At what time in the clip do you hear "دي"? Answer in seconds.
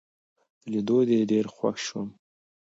1.09-1.19